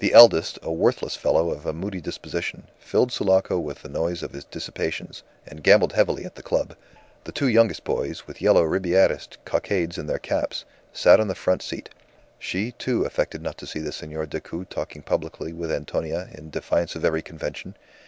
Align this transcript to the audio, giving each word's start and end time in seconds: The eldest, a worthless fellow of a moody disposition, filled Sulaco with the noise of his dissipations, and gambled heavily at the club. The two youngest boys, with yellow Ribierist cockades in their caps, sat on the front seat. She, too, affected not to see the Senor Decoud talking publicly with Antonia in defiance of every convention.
The 0.00 0.12
eldest, 0.12 0.58
a 0.60 0.72
worthless 0.72 1.14
fellow 1.14 1.50
of 1.50 1.64
a 1.66 1.72
moody 1.72 2.00
disposition, 2.00 2.64
filled 2.80 3.12
Sulaco 3.12 3.60
with 3.60 3.82
the 3.82 3.88
noise 3.88 4.24
of 4.24 4.32
his 4.32 4.42
dissipations, 4.44 5.22
and 5.46 5.62
gambled 5.62 5.92
heavily 5.92 6.24
at 6.24 6.34
the 6.34 6.42
club. 6.42 6.74
The 7.22 7.30
two 7.30 7.46
youngest 7.46 7.84
boys, 7.84 8.26
with 8.26 8.42
yellow 8.42 8.64
Ribierist 8.64 9.36
cockades 9.44 9.98
in 9.98 10.08
their 10.08 10.18
caps, 10.18 10.64
sat 10.92 11.20
on 11.20 11.28
the 11.28 11.36
front 11.36 11.62
seat. 11.62 11.90
She, 12.40 12.72
too, 12.72 13.04
affected 13.04 13.40
not 13.40 13.56
to 13.58 13.66
see 13.68 13.78
the 13.78 13.92
Senor 13.92 14.26
Decoud 14.26 14.68
talking 14.68 15.02
publicly 15.02 15.52
with 15.52 15.70
Antonia 15.70 16.28
in 16.32 16.50
defiance 16.50 16.96
of 16.96 17.04
every 17.04 17.22
convention. 17.22 17.76